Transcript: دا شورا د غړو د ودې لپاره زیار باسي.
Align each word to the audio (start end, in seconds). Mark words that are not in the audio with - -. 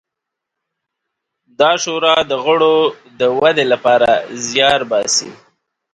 دا 1.59 1.71
شورا 1.83 2.15
د 2.31 2.31
غړو 2.45 2.77
د 3.19 3.21
ودې 3.39 3.65
لپاره 3.73 4.09
زیار 4.47 4.81
باسي. 4.91 5.29